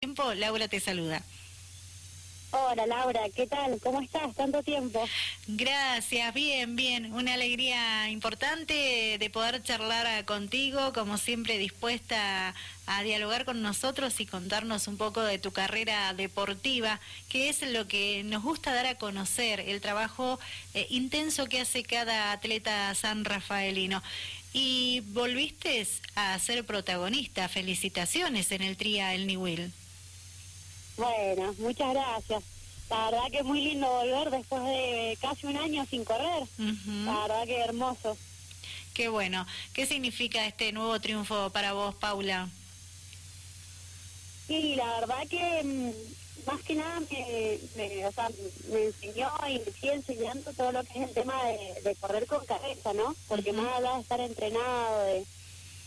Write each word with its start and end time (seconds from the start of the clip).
tiempo, 0.00 0.32
Laura 0.32 0.66
te 0.66 0.80
saluda. 0.80 1.22
Hola 2.52 2.86
Laura, 2.86 3.20
¿qué 3.36 3.46
tal? 3.46 3.78
¿Cómo 3.82 4.00
estás? 4.00 4.34
Tanto 4.34 4.62
tiempo. 4.62 5.06
Gracias, 5.46 6.32
bien, 6.32 6.74
bien. 6.74 7.12
Una 7.12 7.34
alegría 7.34 8.08
importante 8.08 9.18
de 9.20 9.30
poder 9.30 9.62
charlar 9.62 10.24
contigo, 10.24 10.94
como 10.94 11.18
siempre 11.18 11.58
dispuesta 11.58 12.54
a 12.86 13.02
dialogar 13.02 13.44
con 13.44 13.60
nosotros 13.60 14.18
y 14.20 14.26
contarnos 14.26 14.88
un 14.88 14.96
poco 14.96 15.20
de 15.20 15.38
tu 15.38 15.52
carrera 15.52 16.14
deportiva, 16.14 16.98
que 17.28 17.50
es 17.50 17.60
lo 17.70 17.86
que 17.86 18.22
nos 18.24 18.42
gusta 18.42 18.72
dar 18.72 18.86
a 18.86 18.96
conocer, 18.96 19.60
el 19.60 19.82
trabajo 19.82 20.40
eh, 20.72 20.86
intenso 20.88 21.44
que 21.44 21.60
hace 21.60 21.82
cada 21.82 22.32
atleta 22.32 22.94
san 22.94 23.26
rafaelino. 23.26 24.02
Y 24.54 25.02
volviste 25.08 25.86
a 26.14 26.38
ser 26.38 26.64
protagonista. 26.64 27.50
Felicitaciones 27.50 28.50
en 28.50 28.62
el 28.62 28.78
TRIA 28.78 29.14
El 29.14 29.26
Niwil. 29.26 29.72
Bueno, 30.96 31.54
muchas 31.58 31.94
gracias. 31.94 32.42
La 32.90 33.10
verdad 33.10 33.30
que 33.30 33.38
es 33.38 33.44
muy 33.44 33.60
lindo 33.60 33.88
volver 33.88 34.30
después 34.30 34.62
de 34.64 35.16
casi 35.20 35.46
un 35.46 35.56
año 35.56 35.86
sin 35.86 36.04
correr. 36.04 36.42
La 37.04 37.20
verdad 37.20 37.44
que 37.44 37.60
hermoso. 37.60 38.16
Qué 38.94 39.08
bueno. 39.08 39.46
¿Qué 39.72 39.86
significa 39.86 40.44
este 40.44 40.72
nuevo 40.72 41.00
triunfo 41.00 41.50
para 41.50 41.72
vos, 41.72 41.94
Paula? 41.94 42.48
Sí, 44.48 44.74
la 44.74 44.86
verdad 44.98 45.28
que 45.28 45.62
mm, 45.62 45.90
más 46.46 46.60
que 46.62 46.74
nada 46.74 46.98
me, 46.98 48.06
o 48.06 48.12
sea, 48.12 48.28
me 48.72 48.86
enseñó 48.86 49.30
y 49.48 49.60
me 49.60 49.72
sigue 49.72 49.92
enseñando 49.92 50.52
todo 50.54 50.72
lo 50.72 50.82
que 50.82 50.98
es 50.98 51.08
el 51.08 51.14
tema 51.14 51.34
de, 51.44 51.94
correr 52.00 52.26
con 52.26 52.44
cabeza, 52.44 52.92
¿no? 52.92 53.14
Porque 53.28 53.52
más 53.52 53.72
allá 53.78 53.94
de 53.94 54.00
estar 54.00 54.20
entrenado, 54.20 55.04
de, 55.04 55.24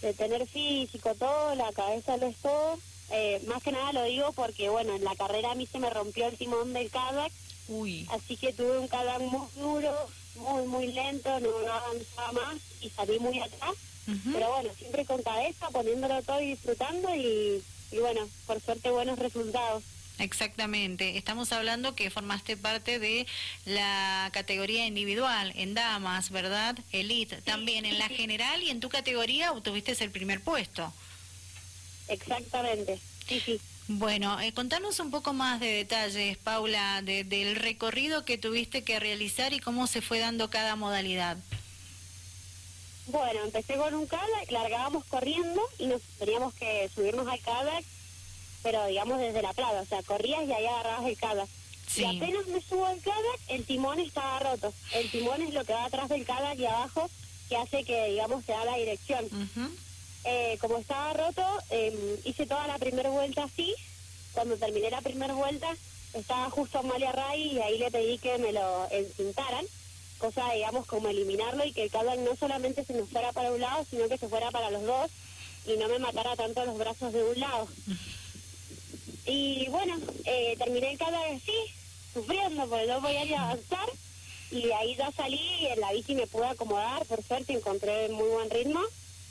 de 0.01 0.13
tener 0.13 0.47
físico, 0.47 1.13
todo, 1.15 1.55
la 1.55 1.73
cabeza 1.73 2.15
lo 2.15 2.27
es 2.27 2.37
todo 2.37 2.79
eh, 3.11 3.41
más 3.47 3.61
que 3.63 3.71
nada 3.71 3.93
lo 3.93 4.03
digo 4.03 4.31
porque, 4.33 4.69
bueno, 4.69 4.95
en 4.95 5.03
la 5.03 5.15
carrera 5.15 5.51
a 5.51 5.55
mí 5.55 5.67
se 5.67 5.79
me 5.79 5.89
rompió 5.89 6.27
el 6.27 6.37
timón 6.37 6.73
del 6.73 6.89
kayak. 6.89 7.31
Uy. 7.67 8.07
Así 8.11 8.37
que 8.37 8.53
tuve 8.53 8.79
un 8.79 8.87
kayak 8.87 9.19
muy 9.21 9.47
duro, 9.55 9.93
muy, 10.35 10.67
muy 10.67 10.87
lento, 10.93 11.39
no, 11.39 11.49
avanzaba 11.71 12.31
más 12.33 12.57
y 12.81 12.89
salí 12.89 13.19
muy 13.19 13.39
atrás. 13.39 13.75
Pero 14.05 14.49
bueno, 14.49 14.69
siempre 14.77 15.05
con 15.05 15.21
cabeza, 15.23 15.69
poniéndolo 15.69 16.21
todo 16.23 16.41
y 16.41 16.47
disfrutando 16.47 17.15
y, 17.15 17.63
y 17.91 17.97
bueno, 17.99 18.27
por 18.45 18.59
suerte 18.59 18.91
buenos 18.91 19.17
resultados. 19.17 19.81
Exactamente, 20.19 21.17
estamos 21.17 21.51
hablando 21.51 21.95
que 21.95 22.11
formaste 22.11 22.55
parte 22.55 22.99
de 22.99 23.25
la 23.65 24.29
categoría 24.31 24.85
individual 24.85 25.53
en 25.55 25.73
damas, 25.73 26.29
¿verdad? 26.29 26.77
Elite, 26.91 27.41
también 27.41 27.85
en 27.85 27.97
la 27.97 28.09
general 28.09 28.61
y 28.61 28.69
en 28.69 28.79
tu 28.79 28.89
categoría 28.89 29.51
obtuviste 29.51 29.95
el 30.03 30.11
primer 30.11 30.41
puesto. 30.41 30.93
Exactamente, 32.07 32.99
sí, 33.27 33.39
sí. 33.39 33.61
Bueno, 33.87 34.39
eh, 34.39 34.53
contanos 34.53 34.99
un 34.99 35.11
poco 35.11 35.33
más 35.33 35.59
de 35.59 35.67
detalles, 35.67 36.37
Paula, 36.37 37.01
del 37.01 37.55
recorrido 37.55 38.23
que 38.23 38.37
tuviste 38.37 38.83
que 38.83 38.99
realizar 38.99 39.51
y 39.51 39.59
cómo 39.59 39.87
se 39.87 40.01
fue 40.01 40.19
dando 40.19 40.49
cada 40.49 40.77
modalidad. 40.77 41.37
Bueno, 43.07 43.41
empecé 43.43 43.75
con 43.75 43.93
un 43.93 44.07
kayak, 44.07 44.49
largábamos 44.51 45.03
corriendo 45.05 45.61
y 45.77 45.87
nos 45.87 46.01
teníamos 46.17 46.53
que 46.53 46.89
subirnos 46.95 47.27
al 47.27 47.39
kayak, 47.41 47.83
pero 48.63 48.85
digamos 48.87 49.19
desde 49.19 49.41
la 49.41 49.51
playa, 49.51 49.81
o 49.81 49.85
sea, 49.85 50.01
corrías 50.03 50.47
y 50.47 50.53
ahí 50.53 50.65
agarrabas 50.65 51.05
el 51.05 51.17
kayak. 51.17 51.49
Y 51.97 52.05
apenas 52.05 52.47
me 52.47 52.61
subo 52.61 52.85
al 52.85 53.01
kayak, 53.01 53.39
el 53.49 53.65
timón 53.65 53.99
estaba 53.99 54.39
roto. 54.39 54.73
El 54.93 55.11
timón 55.11 55.41
es 55.41 55.53
lo 55.53 55.65
que 55.65 55.73
va 55.73 55.85
atrás 55.85 56.07
del 56.07 56.25
kayak 56.25 56.57
y 56.57 56.65
abajo, 56.65 57.09
que 57.49 57.57
hace 57.57 57.83
que, 57.83 58.07
digamos, 58.11 58.45
se 58.45 58.53
da 58.53 58.63
la 58.63 58.77
dirección. 58.77 59.25
Eh, 60.25 60.57
como 60.61 60.77
estaba 60.77 61.13
roto, 61.13 61.43
em, 61.69 62.17
hice 62.23 62.45
toda 62.45 62.65
la 62.67 62.77
primera 62.77 63.09
vuelta 63.09 63.43
así. 63.43 63.73
Cuando 64.33 64.57
terminé 64.57 64.89
la 64.89 65.01
primera 65.01 65.33
vuelta, 65.33 65.75
estaba 66.13 66.49
justo 66.49 66.79
Amalia 66.79 67.11
Ray 67.11 67.53
y 67.53 67.59
ahí 67.59 67.77
le 67.77 67.91
pedí 67.91 68.17
que 68.17 68.37
me 68.37 68.53
lo 68.53 68.87
encintaran, 68.89 69.65
cosa, 70.17 70.51
digamos, 70.53 70.85
como 70.85 71.09
eliminarlo 71.09 71.65
y 71.65 71.73
que 71.73 71.83
el 71.83 71.91
cable 71.91 72.17
no 72.17 72.35
solamente 72.35 72.85
se 72.85 72.93
nos 72.93 73.09
fuera 73.09 73.33
para 73.33 73.51
un 73.51 73.59
lado, 73.59 73.85
sino 73.89 74.07
que 74.07 74.17
se 74.17 74.29
fuera 74.29 74.49
para 74.51 74.71
los 74.71 74.83
dos 74.83 75.11
y 75.65 75.75
no 75.77 75.87
me 75.87 75.99
matara 75.99 76.35
tanto 76.35 76.65
los 76.65 76.77
brazos 76.77 77.11
de 77.11 77.23
un 77.23 77.39
lado. 77.39 77.67
Y 79.25 79.67
bueno, 79.69 79.97
eh, 80.25 80.55
terminé 80.57 80.91
el 80.91 80.97
cable 80.97 81.17
así, 81.35 81.55
sufriendo 82.13 82.67
porque 82.67 82.87
no 82.87 83.01
podía 83.01 83.25
ni 83.25 83.33
avanzar. 83.33 83.89
Y 84.51 84.71
ahí 84.71 84.95
ya 84.95 85.11
salí 85.11 85.41
y 85.61 85.65
en 85.65 85.79
la 85.79 85.91
bici 85.91 86.13
me 86.13 86.27
pude 86.27 86.45
acomodar, 86.45 87.03
por 87.05 87.23
suerte 87.23 87.53
encontré 87.53 88.07
muy 88.09 88.29
buen 88.29 88.49
ritmo 88.51 88.79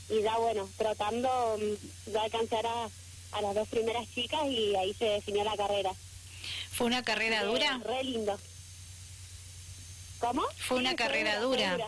y 0.09 0.23
ya 0.23 0.37
bueno, 0.39 0.69
tratando 0.77 1.59
de 2.07 2.19
alcanzar 2.19 2.67
a, 2.67 2.89
las 3.41 3.55
dos 3.55 3.69
primeras 3.69 4.07
chicas 4.15 4.41
y 4.47 4.77
ahí 4.77 4.93
se 4.95 5.07
definió 5.07 5.43
la 5.45 5.57
carrera. 5.57 5.93
¿Fue 6.73 6.87
una 6.87 7.03
carrera 7.03 7.45
dura? 7.45 7.81
Re 7.85 8.05
lindo. 8.05 8.39
¿Cómo? 10.19 10.43
Fue 10.57 10.79
una 10.79 10.95
carrera 10.95 11.41
dura. 11.41 11.79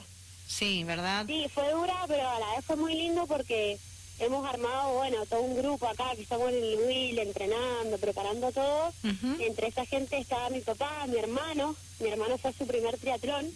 Sí, 0.47 0.85
¿verdad? 0.85 1.27
Sí, 1.27 1.47
fue 1.53 1.71
dura, 1.71 2.05
pero 2.09 2.29
a 2.29 2.41
la 2.41 2.57
vez 2.57 2.65
fue 2.65 2.77
muy 2.77 2.95
lindo 2.95 3.27
porque 3.27 3.79
hemos 4.19 4.47
armado, 4.47 4.95
bueno, 4.95 5.25
todo 5.27 5.41
un 5.41 5.57
grupo 5.57 5.87
acá 5.87 6.13
que 6.15 6.23
estamos 6.23 6.51
en 6.51 6.63
el 6.63 6.79
Will, 6.87 7.19
entrenando, 7.19 7.99
preparando 7.99 8.51
todo. 8.53 8.93
Entre 9.39 9.69
esa 9.69 9.85
gente 9.85 10.19
estaba 10.19 10.51
mi 10.51 10.61
papá, 10.61 11.07
mi 11.07 11.19
hermano. 11.19 11.77
Mi 12.01 12.09
hermano 12.09 12.39
fue 12.39 12.53
su 12.53 12.67
primer 12.67 12.99
triatlón, 12.99 13.51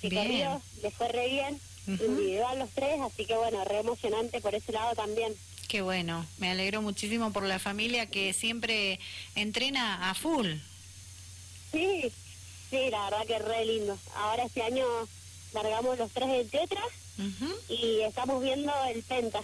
que 0.00 0.14
corrió, 0.14 0.62
le 0.82 0.90
fue 0.90 1.08
re 1.08 1.28
bien 1.28 1.60
individual 1.86 2.58
los 2.58 2.70
tres, 2.70 3.00
así 3.00 3.24
que 3.24 3.34
bueno, 3.34 3.64
re 3.64 3.80
emocionante 3.80 4.40
por 4.40 4.54
ese 4.54 4.72
lado 4.72 4.94
también. 4.94 5.34
Qué 5.68 5.80
bueno, 5.80 6.26
me 6.38 6.50
alegro 6.50 6.82
muchísimo 6.82 7.32
por 7.32 7.44
la 7.44 7.58
familia 7.58 8.06
que 8.06 8.32
siempre 8.32 9.00
entrena 9.34 10.10
a 10.10 10.14
full. 10.14 10.46
Sí, 11.72 12.12
sí, 12.70 12.90
la 12.90 13.04
verdad 13.04 13.26
que 13.26 13.38
re 13.38 13.64
lindo. 13.64 13.98
Ahora 14.16 14.44
este 14.44 14.62
año 14.62 14.84
largamos 15.54 15.98
los 15.98 16.10
tres 16.12 16.28
del 16.28 16.50
Tetra 16.50 16.82
y 17.68 18.00
estamos 18.00 18.42
viendo 18.42 18.72
el 18.94 19.02
Penta. 19.02 19.40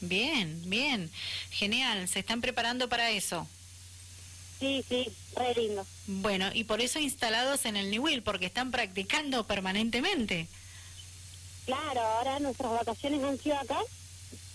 Bien, 0.00 0.60
bien, 0.66 1.10
genial, 1.50 2.08
se 2.08 2.20
están 2.20 2.40
preparando 2.40 2.88
para 2.88 3.10
eso. 3.10 3.46
Sí, 4.58 4.84
sí, 4.88 5.08
re 5.34 5.54
lindo. 5.54 5.84
Bueno, 6.06 6.50
y 6.54 6.64
por 6.64 6.80
eso 6.80 7.00
instalados 7.00 7.64
en 7.64 7.76
el 7.76 7.90
New 7.90 8.04
Will, 8.04 8.22
porque 8.22 8.46
están 8.46 8.70
practicando 8.70 9.44
permanentemente. 9.46 10.46
Claro, 11.64 12.00
ahora 12.00 12.38
nuestras 12.40 12.72
vacaciones 12.72 13.22
han 13.22 13.38
sido 13.38 13.56
acá 13.56 13.80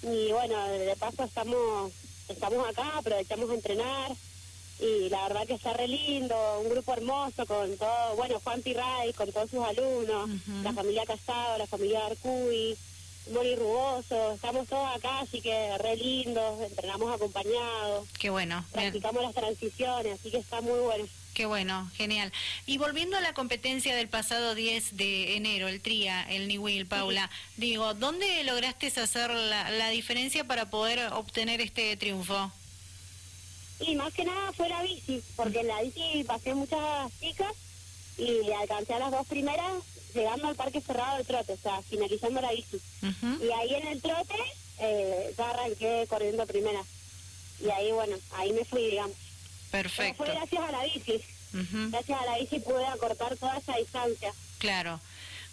y 0.03 0.31
bueno, 0.31 0.67
de 0.67 0.95
paso 0.97 1.23
estamos 1.23 1.91
estamos 2.27 2.67
acá, 2.67 2.97
aprovechamos 2.97 3.49
a 3.49 3.53
entrenar 3.53 4.11
y 4.79 5.09
la 5.09 5.27
verdad 5.27 5.47
que 5.47 5.53
está 5.53 5.73
re 5.73 5.87
lindo, 5.87 6.35
un 6.61 6.69
grupo 6.69 6.93
hermoso 6.93 7.45
con 7.45 7.77
todo, 7.77 8.15
bueno, 8.15 8.39
Juan 8.43 8.61
Tirray 8.61 9.13
con 9.13 9.31
todos 9.31 9.49
sus 9.49 9.63
alumnos, 9.63 10.29
la 10.63 10.73
familia 10.73 11.05
Casado, 11.05 11.57
la 11.57 11.65
familia 11.65 12.05
Arcuy, 12.05 12.77
Mori 13.33 13.55
Ruboso, 13.55 14.33
estamos 14.33 14.67
todos 14.67 14.95
acá, 14.95 15.19
así 15.21 15.41
que 15.41 15.77
re 15.79 15.95
lindos, 15.95 16.61
entrenamos 16.61 17.13
acompañados. 17.13 18.07
Qué 18.19 18.29
bueno. 18.29 18.63
Practicamos 18.71 19.23
las 19.23 19.33
transiciones, 19.33 20.19
así 20.19 20.29
que 20.29 20.37
está 20.37 20.61
muy 20.61 20.79
bueno. 20.79 21.05
Qué 21.33 21.45
bueno, 21.45 21.89
genial. 21.95 22.31
Y 22.65 22.79
volviendo 22.79 23.15
a 23.15 23.21
la 23.21 23.33
competencia 23.33 23.95
del 23.95 24.07
pasado 24.07 24.55
10 24.55 24.97
de 24.97 25.35
enero, 25.35 25.67
el 25.67 25.81
TRIA, 25.81 26.23
el 26.31 26.47
Niwil, 26.47 26.87
Paula, 26.87 27.29
digo, 27.57 27.93
¿dónde 27.93 28.43
lograste 28.43 28.87
hacer 28.87 29.29
la, 29.29 29.89
diferencia 29.89 30.43
para 30.45 30.69
poder 30.69 31.13
obtener 31.13 31.61
este 31.61 31.95
triunfo? 31.95 32.51
Y 33.79 33.95
más 33.95 34.11
que 34.13 34.25
nada 34.25 34.51
fue 34.53 34.67
la 34.67 34.81
bici, 34.81 35.21
porque 35.35 35.59
en 35.59 35.67
la 35.67 35.81
bici 35.83 36.23
pasé 36.25 36.55
muchas 36.55 36.79
chicas 37.19 37.53
y 38.17 38.51
alcancé 38.51 38.95
a 38.95 38.99
las 38.99 39.11
dos 39.11 39.27
primeras 39.27 39.83
llegando 40.15 40.47
al 40.47 40.55
parque 40.55 40.81
cerrado 40.81 41.17
del 41.17 41.27
trote, 41.27 41.53
o 41.53 41.57
sea, 41.57 41.81
finalizando 41.83 42.41
la 42.41 42.51
bici. 42.51 42.81
Y 43.41 43.51
ahí 43.51 43.75
en 43.75 43.87
el 43.87 44.01
trote 44.01 44.35
eh, 44.79 45.33
ya 45.37 45.49
arranqué 45.51 46.05
corriendo 46.09 46.45
primera. 46.47 46.83
Y 47.63 47.69
ahí, 47.69 47.91
bueno, 47.91 48.17
ahí 48.33 48.51
me 48.53 48.65
fui, 48.65 48.89
digamos. 48.89 49.15
Perfecto. 49.71 50.23
fue 50.23 50.33
gracias 50.33 50.63
a 50.63 50.71
la 50.71 50.83
bici. 50.83 51.21
Gracias 51.53 52.21
a 52.21 52.25
la 52.25 52.37
bici 52.37 52.59
pude 52.59 52.85
acortar 52.85 53.35
toda 53.37 53.57
esa 53.57 53.75
distancia. 53.77 54.33
Claro. 54.59 54.99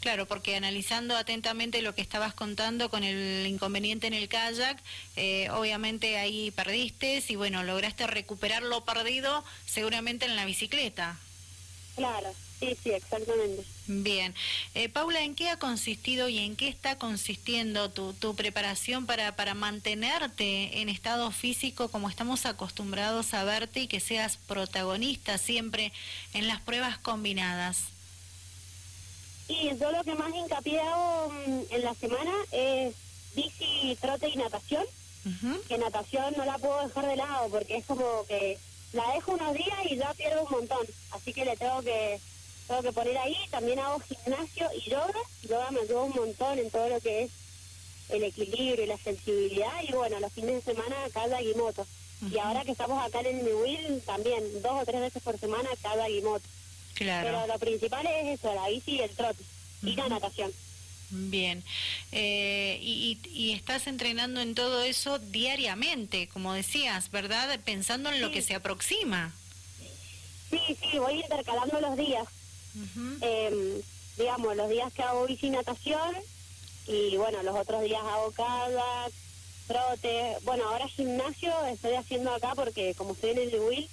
Claro, 0.01 0.27
porque 0.27 0.55
analizando 0.55 1.17
atentamente 1.17 1.81
lo 1.81 1.95
que 1.95 2.03
estabas 2.03 2.35
contando 2.35 2.91
con 2.91 3.05
el 3.05 3.47
inconveniente 3.47 4.07
en 4.07 4.13
el 4.13 4.29
kayak, 4.29 4.79
eh, 5.17 5.49
obviamente 5.49 6.19
ahí 6.19 6.51
perdiste 6.51 7.23
y 7.27 7.37
bueno, 7.37 7.63
lograste 7.63 8.07
recuperar 8.07 8.63
lo 8.63 8.85
perdido 8.85 9.43
seguramente 9.65 10.27
en 10.27 10.37
la 10.37 10.45
bicicleta. 10.45 11.17
Claro, 11.97 12.35
Sí, 12.65 12.77
sí, 12.83 12.91
exactamente. 12.93 13.63
Bien. 13.87 14.35
Eh, 14.75 14.89
Paula, 14.89 15.23
¿en 15.23 15.35
qué 15.35 15.51
ha 15.51 15.59
consistido 15.59 16.29
y 16.29 16.39
en 16.39 16.57
qué 16.57 16.69
está 16.69 16.97
consistiendo 16.97 17.91
tu, 17.91 18.15
tu 18.15 18.35
preparación 18.35 19.05
para, 19.05 19.37
para 19.37 19.55
mantenerte 19.55 20.81
en 20.81 20.89
estado 20.89 21.31
físico 21.31 21.91
como 21.91 22.09
estamos 22.09 22.47
acostumbrados 22.47 23.35
a 23.35 23.45
verte 23.45 23.81
y 23.81 23.87
que 23.87 24.01
seas 24.01 24.39
protagonista 24.39 25.37
siempre 25.37 25.93
en 26.33 26.49
las 26.49 26.61
pruebas 26.63 26.97
combinadas? 26.99 27.83
Y 29.49 29.77
yo 29.79 29.91
lo 29.91 30.03
que 30.05 30.15
más 30.15 30.35
hincapié 30.35 30.81
hago 30.81 31.31
mm, 31.47 31.61
en 31.71 31.85
la 31.85 31.95
semana 31.95 32.33
es 32.51 32.95
bici, 33.35 33.97
trote 34.01 34.29
y 34.29 34.37
natación. 34.37 34.85
Que 35.69 35.79
natación 35.79 36.35
no 36.37 36.45
la 36.45 36.59
puedo 36.59 36.87
dejar 36.87 37.07
de 37.07 37.17
lado 37.17 37.49
porque 37.49 37.79
es 37.79 37.87
como 37.87 38.27
que 38.27 38.59
la 38.93 39.11
dejo 39.15 39.33
unos 39.33 39.55
días 39.55 39.79
y 39.91 39.97
ya 39.97 40.13
pierdo 40.15 40.43
un 40.43 40.51
montón. 40.51 40.87
Así 41.13 41.33
que 41.33 41.47
le 41.47 41.57
tengo 41.57 41.83
que 41.83 42.21
tengo 42.67 42.83
que 42.83 42.93
poner 42.93 43.17
ahí. 43.19 43.37
También 43.51 43.79
hago 43.79 44.01
gimnasio 44.01 44.69
y 44.77 44.91
yoga. 44.91 45.21
Yoga 45.43 45.71
me 45.71 45.81
ayuda 45.81 46.03
un 46.03 46.15
montón 46.15 46.59
en 46.59 46.71
todo 46.71 46.89
lo 46.89 47.01
que 47.01 47.25
es 47.25 47.31
el 48.09 48.23
equilibrio 48.23 48.85
y 48.85 48.87
la 48.87 48.99
sensibilidad. 48.99 49.83
Y 49.87 49.93
bueno, 49.93 50.21
los 50.21 50.33
fines 50.33 50.65
de 50.65 50.73
semana 50.73 50.97
cada 51.13 51.41
guimoto. 51.41 51.87
Y 52.31 52.39
ahora 52.39 52.65
que 52.65 52.73
estamos 52.73 53.05
acá 53.05 53.21
en 53.21 53.39
el 53.39 53.45
New 53.45 54.01
también 54.07 54.63
dos 54.63 54.83
o 54.83 54.85
tres 54.85 55.01
veces 55.01 55.23
por 55.23 55.39
semana 55.39 55.69
cada 55.83 56.09
guimoto. 56.09 56.45
Claro. 56.95 57.29
Pero 57.29 57.47
lo 57.47 57.59
principal 57.59 58.07
es 58.07 58.39
eso, 58.39 58.55
la 58.55 58.69
bici 58.69 58.93
y 58.93 59.01
el 59.01 59.11
trote. 59.11 59.43
Y 59.83 59.95
la 59.97 60.09
natación. 60.09 60.51
Bien. 61.11 61.63
Eh, 62.13 62.79
y, 62.81 63.19
y, 63.31 63.53
estás 63.53 63.87
entrenando 63.87 64.41
en 64.41 64.55
todo 64.55 64.83
eso 64.83 65.19
diariamente, 65.19 66.29
como 66.29 66.55
decías, 66.55 67.11
¿verdad? 67.11 67.61
Pensando 67.65 68.11
en 68.11 68.21
lo 68.21 68.31
que 68.31 68.41
se 68.41 68.55
aproxima. 68.55 69.33
Sí, 70.51 70.59
sí, 70.91 70.99
voy 70.99 71.21
intercalando 71.21 71.81
los 71.81 71.97
días. 71.97 72.27
Em, 73.21 73.83
digamos, 74.17 74.57
los 74.57 74.69
días 74.69 74.93
que 74.93 75.03
hago 75.03 75.27
bici 75.27 75.51
natación 75.51 76.15
y 76.87 77.17
bueno, 77.17 77.43
los 77.43 77.57
otros 77.57 77.83
días 77.83 78.03
hago 78.03 78.31
kayak, 78.33 79.13
trote. 79.67 80.37
Bueno, 80.43 80.69
ahora 80.69 80.89
gimnasio 80.89 81.53
estoy 81.67 81.95
haciendo 81.95 82.33
acá 82.33 82.53
porque 82.55 82.95
como 82.95 83.13
estoy 83.13 83.31
en 83.31 83.39
el 83.39 83.61
Will, 83.61 83.89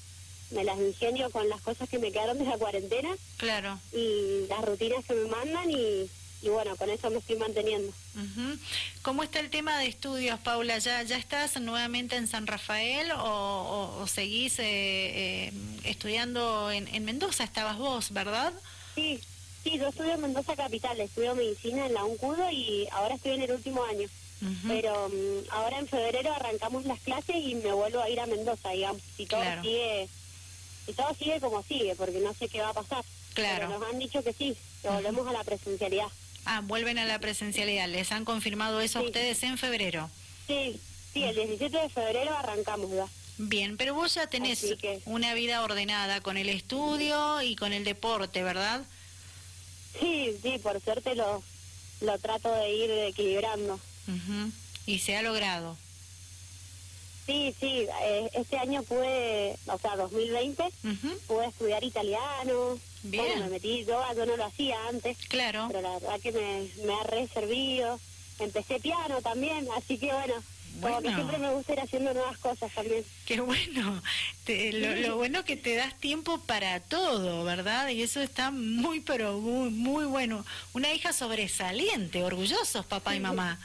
me 0.51 0.63
las 0.63 0.77
ingenio 0.79 1.29
con 1.29 1.47
las 1.47 1.61
cosas 1.61 1.87
que 1.89 1.99
me 1.99 2.11
quedaron 2.11 2.37
de 2.37 2.45
la 2.45 2.57
cuarentena. 2.57 3.15
Claro. 3.37 3.79
Y 3.93 4.45
las 4.47 4.63
rutinas 4.65 5.05
que 5.05 5.13
me 5.13 5.29
mandan 5.29 5.69
y, 5.71 6.09
y 6.41 6.49
bueno, 6.49 6.75
con 6.75 6.89
eso 6.89 7.09
me 7.09 7.17
estoy 7.17 7.37
manteniendo. 7.37 7.93
¿Cómo 9.01 9.23
está 9.23 9.39
el 9.39 9.49
tema 9.49 9.77
de 9.77 9.87
estudios, 9.87 10.39
Paula? 10.39 10.79
¿Ya, 10.79 11.03
ya 11.03 11.17
estás 11.17 11.59
nuevamente 11.61 12.15
en 12.15 12.27
San 12.27 12.47
Rafael 12.47 13.11
o, 13.17 14.05
seguís 14.07 14.59
eh, 14.59 14.63
eh, 14.65 15.53
estudiando 15.83 16.71
en, 16.71 16.87
en, 16.87 17.05
Mendoza? 17.05 17.43
Estabas 17.43 17.77
vos, 17.77 18.11
¿verdad? 18.11 18.53
Sí, 18.95 19.19
sí, 19.63 19.77
yo 19.77 19.87
estudio 19.87 20.13
en 20.13 20.21
Mendoza 20.21 20.55
Capital, 20.55 20.99
estudio 20.99 21.35
medicina 21.35 21.85
en 21.85 21.93
la 21.93 22.03
UNCUDO 22.03 22.49
y 22.51 22.87
ahora 22.91 23.15
estoy 23.15 23.33
en 23.33 23.41
el 23.43 23.51
último 23.51 23.83
año. 23.83 24.07
Pero 24.67 25.09
mm, 25.09 25.51
ahora 25.51 25.77
en 25.77 25.87
febrero 25.87 26.33
arrancamos 26.33 26.85
las 26.85 26.99
clases 27.01 27.35
y 27.35 27.53
me 27.53 27.71
vuelvo 27.73 28.01
a 28.01 28.09
ir 28.09 28.19
a 28.19 28.25
Mendoza, 28.25 28.71
digamos, 28.71 29.01
si 29.15 29.27
todo 29.27 29.43
sigue 29.61 30.09
si 30.85 30.93
todo 30.93 31.13
sigue 31.13 31.39
como 31.39 31.61
sigue, 31.61 31.95
porque 31.95 32.19
no 32.19 32.33
sé 32.33 32.49
qué 32.49 32.59
va 32.59 32.69
a 32.69 32.73
pasar. 32.73 33.05
Claro. 33.35 33.67
Pero 33.67 33.79
nos 33.79 33.89
han 33.89 33.99
dicho 33.99 34.23
que 34.23 34.33
sí, 34.33 34.57
que 34.81 34.89
volvemos 34.89 35.27
a 35.27 35.33
la 35.33 35.43
presencialidad. 35.43 36.07
Ah, 36.45 36.61
vuelven 36.63 36.97
a 36.99 37.05
la 37.05 37.19
presencialidad. 37.19 37.87
¿Les 37.87 38.11
han 38.11 38.25
confirmado 38.25 38.81
eso 38.81 38.99
a 38.99 39.03
ustedes 39.03 39.41
en 39.43 39.57
febrero? 39.57 40.09
Sí, 40.47 40.79
sí, 41.13 41.23
el 41.23 41.35
17 41.35 41.77
de 41.77 41.89
febrero 41.89 42.35
arrancamos 42.35 42.91
ya. 42.91 43.07
Bien, 43.37 43.77
pero 43.77 43.95
vos 43.95 44.13
ya 44.13 44.27
tenés 44.27 44.65
una 45.05 45.33
vida 45.33 45.63
ordenada 45.63 46.21
con 46.21 46.37
el 46.37 46.49
estudio 46.49 47.41
y 47.41 47.55
con 47.55 47.73
el 47.73 47.83
deporte, 47.83 48.43
¿verdad? 48.43 48.81
Sí, 49.99 50.35
sí, 50.41 50.59
por 50.59 50.79
suerte 50.81 51.15
lo, 51.15 51.43
lo 52.01 52.17
trato 52.19 52.53
de 52.53 52.69
ir 52.71 52.91
equilibrando. 52.91 53.79
Y 54.85 54.99
se 54.99 55.15
ha 55.15 55.21
logrado. 55.21 55.77
Sí, 57.25 57.55
sí, 57.59 57.85
eh, 58.03 58.29
este 58.33 58.57
año 58.57 58.83
pude, 58.83 59.55
o 59.67 59.77
sea, 59.77 59.95
2020, 59.95 60.63
pude 61.27 61.45
estudiar 61.47 61.83
italiano. 61.83 62.79
Bien. 63.03 63.39
me 63.39 63.49
metí 63.49 63.85
yoga, 63.85 64.13
yo 64.13 64.25
no 64.25 64.37
lo 64.37 64.45
hacía 64.45 64.77
antes. 64.87 65.17
Claro. 65.27 65.67
Pero 65.67 65.81
la 65.81 65.93
verdad 65.93 66.19
que 66.19 66.31
me, 66.31 66.85
me 66.85 66.93
ha 66.93 67.03
reservido. 67.03 67.99
Empecé 68.39 68.79
piano 68.79 69.21
también, 69.21 69.67
así 69.77 69.97
que 69.99 70.11
bueno, 70.11 70.33
Como 70.81 71.01
que 71.01 71.13
siempre 71.13 71.37
me 71.37 71.53
gusta 71.53 71.73
ir 71.73 71.79
haciendo 71.79 72.13
nuevas 72.13 72.37
cosas 72.39 72.71
también. 72.73 73.03
Qué 73.25 73.39
bueno. 73.39 74.01
lo, 74.47 74.95
lo, 74.95 75.17
bueno 75.17 75.45
que 75.45 75.57
te 75.57 75.75
das 75.75 75.99
tiempo 75.99 76.39
para 76.39 76.79
todo, 76.79 77.43
¿verdad? 77.43 77.89
Y 77.89 78.01
eso 78.01 78.21
está 78.21 78.49
muy, 78.49 79.01
pero 79.01 79.39
muy, 79.39 79.69
muy 79.69 80.05
bueno. 80.05 80.43
Una 80.73 80.91
hija 80.91 81.13
sobresaliente, 81.13 82.23
orgullosos 82.23 82.85
papá 82.85 83.15
y 83.15 83.19
mamá. 83.19 83.59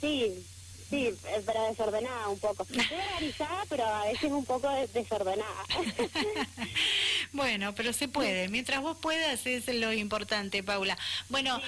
Sí, 0.00 0.44
Sí, 0.90 1.14
pero 1.46 1.68
desordenada 1.68 2.28
un 2.28 2.38
poco. 2.40 2.64
Estoy 2.64 2.98
organizada, 3.14 3.64
pero 3.68 3.86
a 3.86 4.06
veces 4.06 4.32
un 4.32 4.44
poco 4.44 4.68
desordenada. 4.92 5.64
bueno, 7.32 7.74
pero 7.74 7.92
se 7.92 8.08
puede. 8.08 8.48
Mientras 8.48 8.80
vos 8.80 8.96
puedas 9.00 9.46
es 9.46 9.66
lo 9.68 9.92
importante, 9.92 10.62
Paula. 10.62 10.96
Bueno, 11.28 11.60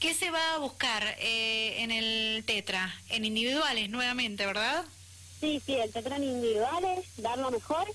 ¿qué 0.00 0.14
se 0.14 0.30
va 0.30 0.54
a 0.54 0.58
buscar 0.58 1.16
eh, 1.18 1.82
en 1.82 1.90
el 1.90 2.44
Tetra? 2.44 2.94
En 3.08 3.24
individuales 3.24 3.88
nuevamente, 3.90 4.46
¿verdad? 4.46 4.84
Sí, 5.40 5.60
sí, 5.64 5.74
el 5.74 5.92
Tetra 5.92 6.16
en 6.16 6.24
individuales, 6.24 7.04
dar 7.18 7.38
lo 7.38 7.50
mejor. 7.50 7.86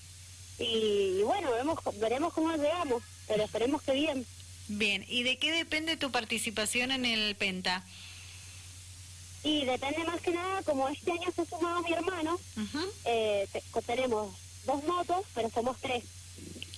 Y, 0.60 1.22
bueno, 1.24 1.52
vemos, 1.52 1.80
veremos 2.00 2.34
cómo 2.34 2.56
llegamos, 2.56 3.04
pero 3.28 3.44
esperemos 3.44 3.82
que 3.82 3.94
bien. 3.94 4.26
Bien, 4.68 5.06
¿y 5.08 5.24
de 5.24 5.38
qué 5.38 5.52
depende 5.52 5.98
tu 5.98 6.12
participación 6.12 6.92
en 6.92 7.06
el 7.06 7.36
Penta? 7.36 7.84
Y 9.44 9.66
depende 9.66 10.04
más 10.04 10.22
que 10.22 10.32
nada, 10.32 10.62
como 10.64 10.88
este 10.88 11.12
año 11.12 11.28
se 11.36 11.46
sumado 11.46 11.82
mi 11.82 11.92
hermano, 11.92 12.40
eh, 13.06 13.48
tenemos 13.86 14.36
dos 14.66 14.84
motos, 14.84 15.26
pero 15.34 15.50
somos 15.50 15.78
tres. 15.82 16.04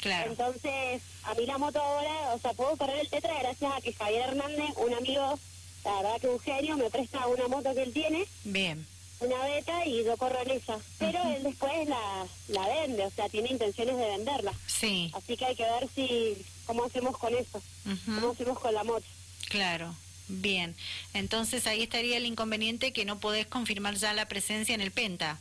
Claro. 0.03 0.31
Entonces, 0.31 1.01
a 1.23 1.33
mí 1.33 1.45
la 1.45 1.57
moto 1.57 1.79
ahora, 1.79 2.33
o 2.33 2.39
sea, 2.39 2.51
puedo 2.53 2.75
correr 2.75 2.99
el 2.99 3.09
Tetra 3.09 3.39
gracias 3.39 3.71
a 3.73 3.79
que 3.79 3.93
Javier 3.93 4.27
Hernández, 4.27 4.75
un 4.75 4.93
amigo, 4.93 5.39
la 5.85 5.95
verdad 5.95 6.19
que 6.19 6.27
Eugenio, 6.27 6.75
me 6.75 6.89
presta 6.89 7.25
una 7.27 7.47
moto 7.47 7.73
que 7.73 7.83
él 7.83 7.93
tiene. 7.93 8.25
Bien. 8.43 8.85
Una 9.21 9.41
beta 9.45 9.85
y 9.85 10.03
yo 10.03 10.17
corro 10.17 10.41
en 10.41 10.51
esa. 10.51 10.77
Pero 10.99 11.19
él 11.33 11.43
después 11.43 11.87
la, 11.87 12.27
la 12.49 12.67
vende, 12.67 13.05
o 13.05 13.11
sea, 13.11 13.29
tiene 13.29 13.49
intenciones 13.49 13.95
de 13.95 14.05
venderla. 14.05 14.53
Sí. 14.67 15.09
Así 15.13 15.37
que 15.37 15.45
hay 15.45 15.55
que 15.55 15.63
ver 15.63 15.87
si 15.95 16.35
cómo 16.65 16.83
hacemos 16.83 17.17
con 17.17 17.33
eso, 17.33 17.61
cómo 18.03 18.31
hacemos 18.31 18.59
con 18.59 18.73
la 18.73 18.83
moto. 18.83 19.05
Claro. 19.47 19.95
Bien, 20.27 20.75
entonces 21.13 21.67
ahí 21.67 21.83
estaría 21.83 22.17
el 22.17 22.25
inconveniente 22.25 22.91
que 22.91 23.05
no 23.05 23.19
podés 23.19 23.45
confirmar 23.45 23.95
ya 23.95 24.13
la 24.13 24.27
presencia 24.27 24.73
en 24.75 24.81
el 24.81 24.91
Penta. 24.91 25.39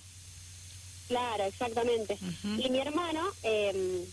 Claro, 1.08 1.44
exactamente. 1.44 2.18
Y 2.58 2.68
mi 2.68 2.78
hermano, 2.78 3.24
eh, 3.42 4.04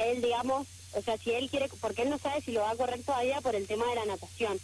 él, 0.00 0.22
digamos, 0.22 0.66
o 0.92 1.02
sea, 1.02 1.16
si 1.18 1.32
él 1.32 1.48
quiere, 1.50 1.68
porque 1.80 2.02
él 2.02 2.10
no 2.10 2.18
sabe 2.18 2.40
si 2.40 2.52
lo 2.52 2.62
va 2.62 2.70
a 2.70 2.76
correr 2.76 3.02
todavía 3.02 3.40
por 3.40 3.54
el 3.54 3.66
tema 3.66 3.86
de 3.86 3.94
la 3.96 4.04
natación. 4.06 4.58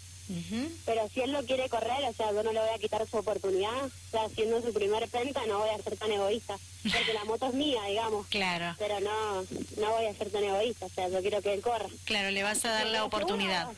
Pero 0.85 1.09
si 1.15 1.21
él 1.21 1.31
lo 1.31 1.45
quiere 1.45 1.69
correr, 1.69 2.05
o 2.09 2.13
sea, 2.13 2.33
yo 2.33 2.43
no 2.43 2.53
le 2.53 2.59
voy 2.59 2.71
a 2.75 2.79
quitar 2.79 3.07
su 3.09 3.17
oportunidad. 3.17 3.85
O 3.85 4.11
sea, 4.11 4.25
haciendo 4.25 4.61
su 4.61 4.73
primer 4.73 5.09
penta, 5.09 5.47
no 5.47 5.61
voy 5.61 5.71
a 5.71 5.83
ser 5.83 5.97
tan 5.97 6.11
egoísta. 6.11 6.59
Porque 6.83 7.13
la 7.13 7.25
moto 7.25 7.47
es 7.47 7.55
mía, 7.55 7.81
digamos. 7.89 8.27
Claro. 8.27 8.75
Pero 8.77 8.99
no, 9.01 9.43
no 9.43 9.91
voy 9.93 10.07
a 10.07 10.15
ser 10.15 10.31
tan 10.31 10.43
egoísta. 10.43 10.87
O 10.87 10.89
sea, 10.89 11.09
yo 11.09 11.21
quiero 11.21 11.41
que 11.43 11.55
él 11.55 11.61
corra. 11.61 11.87
Claro, 12.05 12.31
le 12.33 12.43
vas 12.43 12.65
a 12.65 12.71
dar 12.71 12.87
la 12.87 13.05
oportunidad. 13.05 13.69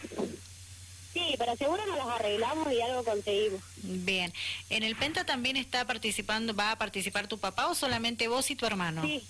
Sí, 1.12 1.34
pero 1.36 1.56
seguro 1.56 1.84
nos 1.86 1.98
las 1.98 2.06
arreglamos 2.06 2.72
y 2.72 2.80
algo 2.80 3.04
conseguimos. 3.04 3.60
Bien. 3.82 4.32
¿En 4.70 4.82
el 4.82 4.96
Penta 4.96 5.24
también 5.24 5.56
está 5.56 5.86
participando, 5.86 6.54
va 6.54 6.72
a 6.72 6.78
participar 6.78 7.28
tu 7.28 7.38
papá 7.38 7.66
o 7.68 7.74
solamente 7.74 8.28
vos 8.28 8.50
y 8.50 8.56
tu 8.56 8.64
hermano? 8.64 9.02
Sí. 9.02 9.22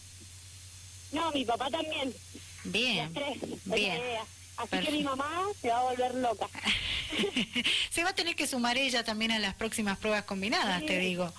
No, 1.12 1.31
mi 1.33 1.45
papá 1.45 1.71
también. 1.71 2.15
Bien. 2.65 3.12
tres. 3.12 3.38
Bien. 3.65 4.00
Así 4.57 4.79
que 4.85 4.91
mi 4.91 5.05
mamá 5.05 5.45
se 5.61 5.69
va 5.69 5.79
a 5.79 5.83
volver 5.85 6.15
loca. 6.17 6.49
se 7.91 8.03
va 8.03 8.11
a 8.11 8.15
tener 8.15 8.35
que 8.35 8.47
sumar 8.47 8.77
ella 8.77 9.05
también 9.05 9.31
a 9.31 9.38
las 9.38 9.55
próximas 9.55 9.99
pruebas 9.99 10.25
combinadas, 10.25 10.85
te 10.85 10.99
digo. 10.99 11.33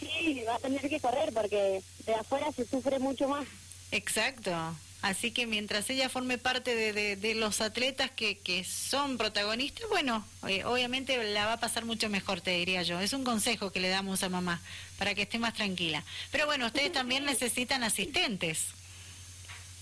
Sí, 0.00 0.42
va 0.46 0.56
a 0.56 0.58
tener 0.58 0.88
que 0.88 1.00
correr 1.00 1.32
porque 1.32 1.82
de 2.04 2.14
afuera 2.14 2.50
se 2.52 2.66
sufre 2.66 2.98
mucho 2.98 3.28
más. 3.28 3.46
Exacto. 3.92 4.52
Así 5.00 5.30
que 5.30 5.46
mientras 5.46 5.88
ella 5.90 6.08
forme 6.08 6.38
parte 6.38 6.74
de, 6.74 7.14
de, 7.14 7.34
los 7.36 7.60
atletas 7.60 8.10
que, 8.10 8.38
que, 8.38 8.64
son 8.64 9.16
protagonistas, 9.16 9.88
bueno, 9.88 10.24
eh, 10.48 10.64
obviamente 10.64 11.22
la 11.32 11.46
va 11.46 11.52
a 11.54 11.60
pasar 11.60 11.84
mucho 11.84 12.08
mejor, 12.08 12.40
te 12.40 12.50
diría 12.50 12.82
yo. 12.82 12.98
Es 12.98 13.12
un 13.12 13.22
consejo 13.22 13.70
que 13.70 13.78
le 13.78 13.90
damos 13.90 14.24
a 14.24 14.28
mamá 14.28 14.60
para 14.98 15.14
que 15.14 15.22
esté 15.22 15.38
más 15.38 15.54
tranquila. 15.54 16.02
Pero 16.32 16.46
bueno, 16.46 16.66
ustedes 16.66 16.90
también 16.90 17.24
necesitan 17.26 17.84
asistentes. 17.84 18.66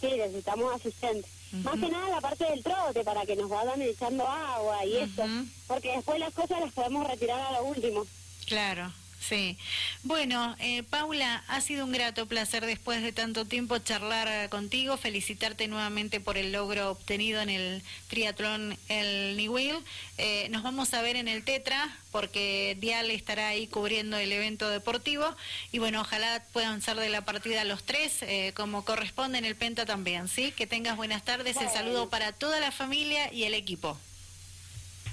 Sí, 0.01 0.09
necesitamos 0.17 0.75
asistentes. 0.75 1.31
Más 1.65 1.79
que 1.79 1.89
nada 1.89 2.09
la 2.11 2.21
parte 2.21 2.45
del 2.45 2.63
trote, 2.63 3.05
para 3.05 3.25
que 3.25 3.37
nos 3.37 3.49
vayan 3.49 3.81
echando 3.81 4.29
agua 4.29 4.85
y 4.85 4.97
eso. 4.97 5.25
Porque 5.67 5.93
después 5.93 6.19
las 6.19 6.35
cosas 6.35 6.61
las 6.61 6.73
podemos 6.73 7.07
retirar 7.07 7.41
a 7.41 7.53
lo 7.59 7.65
último. 7.65 8.05
Claro. 8.47 8.93
Sí. 9.21 9.59
Bueno, 10.05 10.55
eh, 10.61 10.83
Paula, 10.85 11.43
ha 11.49 11.61
sido 11.61 11.85
un 11.85 11.93
grato 11.93 12.27
placer 12.27 12.65
después 12.65 13.03
de 13.03 13.13
tanto 13.13 13.45
tiempo 13.45 13.79
charlar 13.79 14.49
contigo, 14.51 14.97
felicitarte 14.97 15.67
nuevamente 15.67 16.21
por 16.21 16.39
el 16.39 16.53
logro 16.53 16.93
obtenido 16.93 17.41
en 17.41 17.51
el 17.51 17.83
triatlón 18.09 18.79
el 18.89 19.37
Niwil. 19.37 19.77
Eh, 20.19 20.49
nos 20.51 20.63
vamos 20.63 20.95
a 20.95 21.03
ver 21.03 21.17
en 21.17 21.27
el 21.27 21.45
Tetra 21.45 21.97
porque 22.13 22.77
Dial 22.79 23.11
estará 23.11 23.49
ahí 23.49 23.67
cubriendo 23.67 24.17
el 24.17 24.31
evento 24.31 24.69
deportivo 24.69 25.35
y 25.73 25.79
bueno, 25.81 26.03
ojalá 26.03 26.45
puedan 26.53 26.81
ser 26.81 26.97
de 26.97 27.11
la 27.11 27.25
partida 27.25 27.65
los 27.65 27.83
tres 27.83 28.23
eh, 28.23 28.53
como 28.55 28.85
corresponde 28.85 29.39
en 29.39 29.45
el 29.45 29.57
Penta 29.57 29.87
también, 29.87 30.29
¿sí? 30.29 30.53
Que 30.53 30.67
tengas 30.67 30.97
buenas 30.97 31.25
tardes, 31.25 31.57
el 31.57 31.69
saludo 31.69 32.09
para 32.11 32.33
toda 32.33 32.61
la 32.61 32.71
familia 32.71 33.33
y 33.33 33.45
el 33.45 33.55
equipo. 33.55 33.99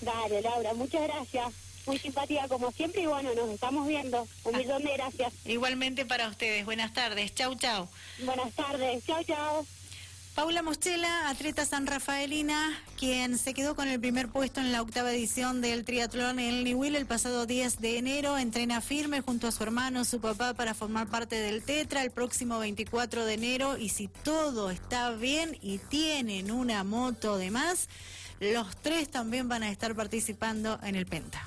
Dale, 0.01 0.41
Laura, 0.41 0.73
muchas 0.73 1.01
gracias. 1.03 1.62
Muy 1.85 1.99
simpática 1.99 2.47
como 2.47 2.71
siempre 2.71 3.01
y 3.01 3.05
bueno, 3.05 3.33
nos 3.35 3.49
estamos 3.49 3.87
viendo. 3.87 4.27
Un 4.43 4.55
ah. 4.55 4.57
millón 4.57 4.83
de 4.83 4.93
gracias. 4.93 5.33
Igualmente 5.45 6.05
para 6.05 6.27
ustedes. 6.27 6.65
Buenas 6.65 6.93
tardes. 6.93 7.33
Chau, 7.35 7.55
chau. 7.55 7.87
Buenas 8.19 8.53
tardes. 8.53 9.05
Chau, 9.05 9.23
chau. 9.23 9.65
Paula 10.35 10.63
Moschela, 10.63 11.29
atleta 11.29 11.63
san 11.63 11.85
rafaelina, 11.85 12.81
quien 12.97 13.37
se 13.37 13.53
quedó 13.53 13.75
con 13.75 13.87
el 13.87 13.99
primer 13.99 14.29
puesto 14.29 14.61
en 14.61 14.71
la 14.71 14.81
octava 14.81 15.11
edición 15.11 15.61
del 15.61 15.85
triatlón 15.85 16.39
en 16.39 16.63
Niwil 16.63 16.95
el 16.95 17.05
pasado 17.05 17.45
10 17.45 17.79
de 17.79 17.99
enero, 17.99 18.39
entrena 18.39 18.81
firme 18.81 19.21
junto 19.21 19.47
a 19.47 19.51
su 19.51 19.61
hermano, 19.61 20.05
su 20.05 20.19
papá, 20.19 20.55
para 20.55 20.73
formar 20.73 21.07
parte 21.07 21.35
del 21.35 21.61
Tetra 21.61 22.01
el 22.01 22.09
próximo 22.09 22.57
24 22.57 23.25
de 23.25 23.33
enero 23.35 23.77
y 23.77 23.89
si 23.89 24.07
todo 24.07 24.71
está 24.71 25.11
bien 25.11 25.55
y 25.61 25.77
tienen 25.77 26.49
una 26.49 26.83
moto 26.83 27.37
de 27.37 27.51
más, 27.51 27.87
los 28.39 28.75
tres 28.77 29.09
también 29.09 29.47
van 29.47 29.63
a 29.63 29.69
estar 29.69 29.95
participando 29.95 30.79
en 30.83 30.95
el 30.95 31.05
Penta. 31.05 31.41